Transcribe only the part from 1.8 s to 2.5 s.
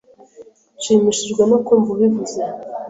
ubivuze.